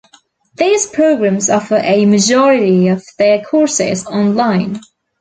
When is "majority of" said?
2.07-3.03